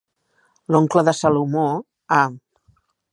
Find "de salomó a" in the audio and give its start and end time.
1.09-2.25